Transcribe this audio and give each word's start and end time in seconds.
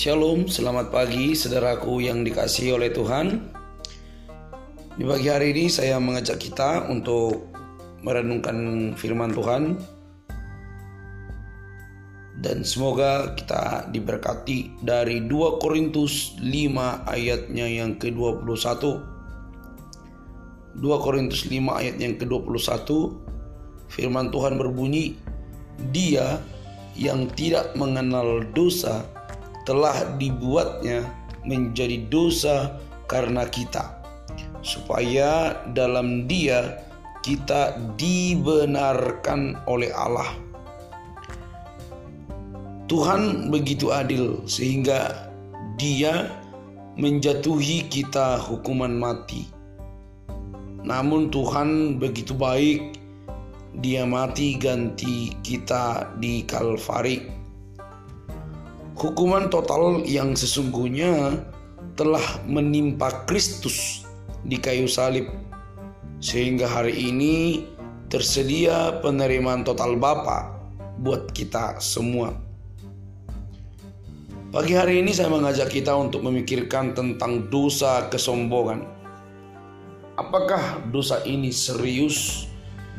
Shalom, 0.00 0.48
selamat 0.48 0.88
pagi 0.88 1.36
saudaraku 1.36 2.00
yang 2.00 2.24
dikasihi 2.24 2.72
oleh 2.72 2.88
Tuhan. 2.88 3.52
Di 4.96 5.04
pagi 5.04 5.28
hari 5.28 5.52
ini 5.52 5.68
saya 5.68 6.00
mengajak 6.00 6.40
kita 6.40 6.88
untuk 6.88 7.52
merenungkan 8.00 8.56
firman 8.96 9.28
Tuhan 9.36 9.76
dan 12.40 12.64
semoga 12.64 13.36
kita 13.36 13.92
diberkati 13.92 14.80
dari 14.80 15.20
2 15.28 15.60
Korintus 15.60 16.32
5 16.40 17.04
ayatnya 17.04 17.68
yang 17.68 18.00
ke-21. 18.00 18.80
2 20.80 20.80
Korintus 20.80 21.44
5 21.44 21.60
ayat 21.76 22.00
yang 22.00 22.16
ke-21 22.16 22.88
firman 23.92 24.32
Tuhan 24.32 24.56
berbunyi, 24.56 25.20
"Dia 25.92 26.40
yang 26.96 27.28
tidak 27.36 27.76
mengenal 27.76 28.48
dosa 28.56 29.19
telah 29.70 30.18
dibuatnya 30.18 31.06
menjadi 31.46 32.10
dosa 32.10 32.74
karena 33.06 33.46
kita, 33.46 34.02
supaya 34.66 35.62
dalam 35.70 36.26
Dia 36.26 36.82
kita 37.22 37.78
dibenarkan 37.94 39.62
oleh 39.70 39.94
Allah." 39.94 40.34
Tuhan 42.90 43.54
begitu 43.54 43.94
adil 43.94 44.42
sehingga 44.50 45.30
Dia 45.78 46.26
menjatuhi 46.98 47.86
kita 47.86 48.42
hukuman 48.42 48.90
mati. 48.90 49.46
Namun 50.82 51.30
Tuhan 51.30 52.02
begitu 52.02 52.34
baik, 52.34 52.98
Dia 53.78 54.02
mati 54.02 54.58
ganti 54.58 55.30
kita 55.46 56.18
di 56.18 56.42
Kalvari. 56.42 57.39
Hukuman 59.00 59.48
total 59.48 60.04
yang 60.04 60.36
sesungguhnya 60.36 61.40
telah 61.96 62.20
menimpa 62.44 63.24
Kristus 63.24 64.04
di 64.44 64.60
kayu 64.60 64.84
salib, 64.84 65.24
sehingga 66.20 66.68
hari 66.68 67.08
ini 67.08 67.64
tersedia 68.12 69.00
penerimaan 69.00 69.64
total 69.64 69.96
Bapa 69.96 70.52
buat 71.00 71.32
kita 71.32 71.80
semua. 71.80 72.36
Pagi 74.52 74.76
hari 74.76 75.00
ini 75.00 75.16
saya 75.16 75.32
mengajak 75.32 75.72
kita 75.72 75.96
untuk 75.96 76.20
memikirkan 76.20 76.92
tentang 76.92 77.48
dosa 77.48 78.04
kesombongan. 78.12 78.84
Apakah 80.20 80.76
dosa 80.92 81.24
ini 81.24 81.48
serius 81.48 82.44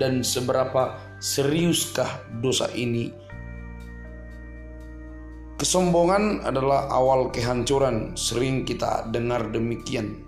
dan 0.02 0.26
seberapa 0.26 0.98
seriuskah 1.22 2.26
dosa 2.42 2.74
ini? 2.74 3.14
Kesombongan 5.62 6.42
adalah 6.42 6.90
awal 6.90 7.30
kehancuran, 7.30 8.18
sering 8.18 8.66
kita 8.66 9.06
dengar 9.14 9.54
demikian. 9.54 10.26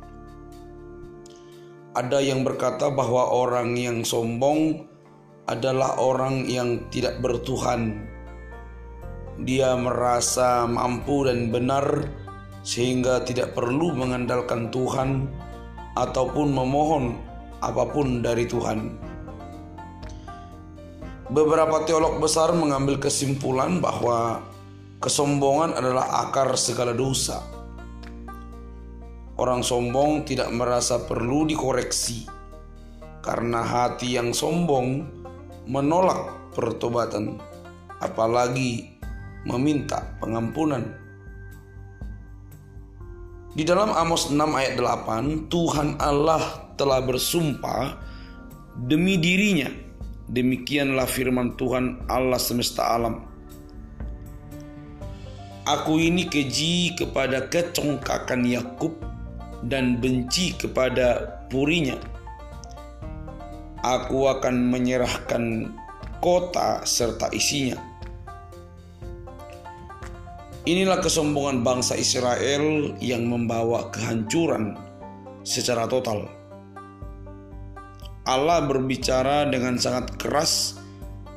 Ada 1.97 2.21
yang 2.21 2.45
berkata 2.45 2.93
bahwa 2.93 3.33
orang 3.33 3.73
yang 3.73 4.05
sombong 4.05 4.85
adalah 5.49 5.97
orang 5.97 6.45
yang 6.45 6.85
tidak 6.93 7.17
bertuhan, 7.17 8.05
dia 9.41 9.73
merasa 9.73 10.69
mampu 10.69 11.25
dan 11.25 11.49
benar 11.49 12.05
sehingga 12.61 13.25
tidak 13.25 13.57
perlu 13.57 13.89
mengandalkan 13.89 14.69
Tuhan 14.69 15.25
ataupun 15.97 16.53
memohon 16.53 17.17
apa 17.57 17.89
pun 17.89 18.21
dari 18.21 18.45
Tuhan. 18.45 19.01
Beberapa 21.33 21.89
teolog 21.89 22.21
besar 22.21 22.53
mengambil 22.53 23.01
kesimpulan 23.01 23.81
bahwa 23.81 24.52
kesombongan 25.03 25.75
adalah 25.75 26.23
akar 26.23 26.55
segala 26.55 26.95
dosa. 26.95 27.43
Orang 29.35 29.59
sombong 29.59 30.23
tidak 30.23 30.47
merasa 30.55 31.03
perlu 31.03 31.43
dikoreksi 31.43 32.23
karena 33.19 33.59
hati 33.59 34.15
yang 34.15 34.31
sombong 34.31 35.03
menolak 35.67 36.55
pertobatan, 36.55 37.35
apalagi 37.99 38.95
meminta 39.43 40.15
pengampunan. 40.23 40.95
Di 43.53 43.67
dalam 43.67 43.91
Amos 43.91 44.31
6 44.31 44.39
ayat 44.39 44.79
8, 44.79 45.51
Tuhan 45.51 45.99
Allah 45.99 46.73
telah 46.79 47.03
bersumpah 47.03 47.99
demi 48.87 49.19
dirinya. 49.19 49.69
Demikianlah 50.31 51.05
firman 51.05 51.53
Tuhan 51.59 52.07
Allah 52.09 52.39
semesta 52.39 52.95
alam. 52.95 53.32
Aku 55.63 55.95
ini 55.95 56.27
keji 56.27 56.95
kepada 56.99 57.47
kecongkakan 57.47 58.43
Yakub 58.43 58.99
dan 59.63 59.99
benci 60.03 60.51
kepada 60.59 61.39
purinya. 61.47 61.95
Aku 63.83 64.27
akan 64.27 64.71
menyerahkan 64.71 65.71
kota 66.23 66.83
serta 66.87 67.27
isinya 67.35 67.93
Inilah 70.63 71.03
kesombongan 71.03 71.59
bangsa 71.59 71.99
Israel 71.99 72.95
yang 73.03 73.27
membawa 73.27 73.91
kehancuran 73.91 74.79
secara 75.43 75.83
total. 75.91 76.31
Allah 78.23 78.63
berbicara 78.63 79.43
dengan 79.51 79.75
sangat 79.75 80.15
keras 80.15 80.79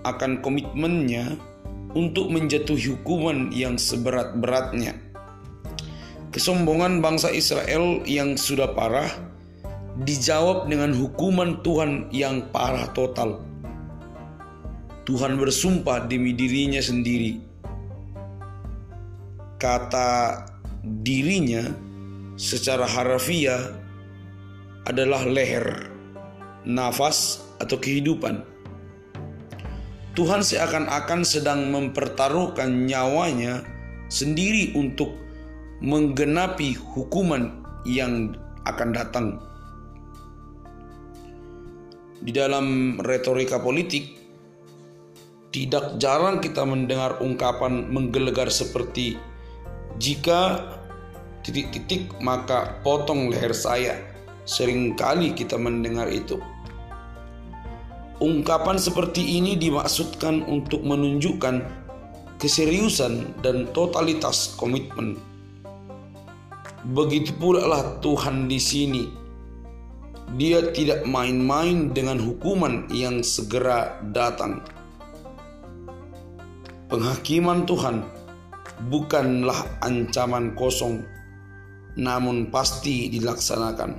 akan 0.06 0.38
komitmennya 0.46 1.34
untuk 1.96 2.28
menjatuhi 2.28 2.92
hukuman 2.92 3.48
yang 3.48 3.80
seberat-beratnya. 3.80 5.00
Kesombongan 6.28 7.00
bangsa 7.00 7.32
Israel 7.32 8.04
yang 8.04 8.36
sudah 8.36 8.76
parah 8.76 9.08
dijawab 10.04 10.68
dengan 10.68 10.92
hukuman 10.92 11.64
Tuhan 11.64 12.12
yang 12.12 12.52
parah 12.52 12.92
total. 12.92 13.40
Tuhan 15.08 15.40
bersumpah 15.40 16.04
demi 16.04 16.36
dirinya 16.36 16.84
sendiri 16.84 17.46
kata 19.56 20.44
dirinya 20.84 21.72
secara 22.36 22.84
harafiah 22.84 23.72
adalah 24.86 25.24
leher, 25.26 25.90
nafas, 26.68 27.42
atau 27.58 27.80
kehidupan. 27.80 28.44
Tuhan 30.16 30.40
seakan-akan 30.40 31.28
sedang 31.28 31.68
mempertaruhkan 31.68 32.88
nyawanya 32.88 33.60
sendiri 34.08 34.72
untuk 34.72 35.12
menggenapi 35.84 36.72
hukuman 36.72 37.60
yang 37.84 38.32
akan 38.64 38.90
datang. 38.96 39.26
Di 42.24 42.32
dalam 42.32 42.96
retorika 43.04 43.60
politik, 43.60 44.16
tidak 45.52 46.00
jarang 46.00 46.40
kita 46.40 46.64
mendengar 46.64 47.20
ungkapan 47.20 47.92
menggelegar 47.92 48.48
seperti 48.48 49.20
jika 50.00 50.64
titik-titik 51.44 52.08
maka 52.24 52.80
potong 52.80 53.28
leher 53.28 53.52
saya. 53.52 54.00
Seringkali 54.46 55.34
kita 55.34 55.58
mendengar 55.58 56.06
itu. 56.08 56.38
Ungkapan 58.16 58.80
seperti 58.80 59.36
ini 59.36 59.60
dimaksudkan 59.60 60.40
untuk 60.48 60.80
menunjukkan 60.80 61.60
keseriusan 62.40 63.44
dan 63.44 63.68
totalitas 63.76 64.56
komitmen. 64.56 65.20
Begitu 66.96 67.36
pula 67.36 67.68
lah 67.68 68.00
Tuhan 68.00 68.48
di 68.48 68.56
sini. 68.56 69.04
Dia 70.40 70.72
tidak 70.72 71.04
main-main 71.04 71.92
dengan 71.92 72.16
hukuman 72.16 72.88
yang 72.88 73.20
segera 73.20 74.00
datang. 74.10 74.64
Penghakiman 76.88 77.68
Tuhan 77.68 78.00
bukanlah 78.88 79.60
ancaman 79.84 80.56
kosong, 80.56 81.04
namun 82.00 82.48
pasti 82.48 83.12
dilaksanakan. 83.12 83.92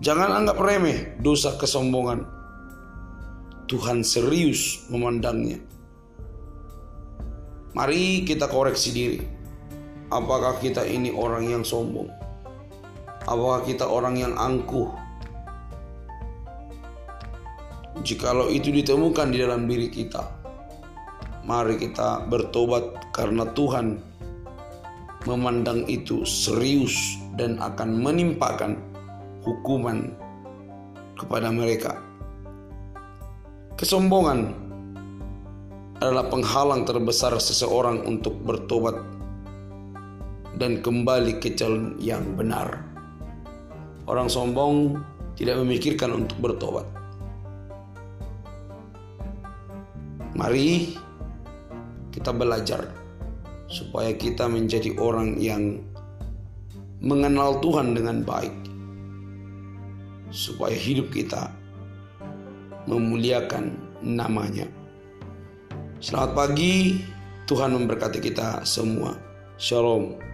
Jangan 0.00 0.30
anggap 0.40 0.56
remeh 0.56 1.20
dosa 1.20 1.52
kesombongan. 1.60 2.41
Tuhan 3.72 4.04
serius 4.04 4.84
memandangnya. 4.92 5.56
Mari 7.72 8.28
kita 8.28 8.52
koreksi 8.52 8.92
diri. 8.92 9.20
Apakah 10.12 10.60
kita 10.60 10.84
ini 10.84 11.08
orang 11.08 11.48
yang 11.48 11.64
sombong? 11.64 12.12
Apakah 13.24 13.64
kita 13.64 13.88
orang 13.88 14.20
yang 14.20 14.36
angkuh? 14.36 14.92
Jikalau 18.04 18.52
itu 18.52 18.68
ditemukan 18.68 19.32
di 19.32 19.40
dalam 19.40 19.64
diri 19.64 19.88
kita, 19.88 20.42
Mari 21.42 21.74
kita 21.74 22.28
bertobat 22.30 23.10
karena 23.10 23.42
Tuhan 23.50 23.98
memandang 25.26 25.82
itu 25.90 26.22
serius 26.22 27.18
dan 27.34 27.58
akan 27.58 27.98
menimpakan 27.98 28.78
hukuman 29.42 30.14
kepada 31.18 31.50
mereka. 31.50 32.11
Kesombongan 33.82 34.54
adalah 35.98 36.30
penghalang 36.30 36.86
terbesar 36.86 37.34
seseorang 37.42 38.06
untuk 38.06 38.38
bertobat. 38.38 38.94
dan 40.62 40.78
kembali 40.78 41.42
ke 41.42 41.58
jalan 41.58 41.98
yang 41.98 42.22
benar. 42.38 42.86
Orang 44.06 44.30
sombong 44.30 45.00
tidak 45.34 45.58
memikirkan 45.58 46.14
untuk 46.14 46.38
bertobat. 46.38 46.86
Mari 50.38 50.94
kita 52.14 52.30
belajar 52.30 52.86
supaya 53.66 54.14
kita 54.14 54.46
menjadi 54.46 54.94
orang 55.02 55.40
yang 55.42 55.82
mengenal 57.02 57.58
Tuhan 57.58 57.98
dengan 57.98 58.22
baik, 58.22 58.54
supaya 60.30 60.76
hidup 60.76 61.10
kita 61.10 61.61
memuliakan 62.86 63.76
namanya. 64.02 64.66
Selamat 66.02 66.34
pagi, 66.34 66.98
Tuhan 67.46 67.74
memberkati 67.78 68.18
kita 68.18 68.66
semua. 68.66 69.14
Shalom. 69.60 70.31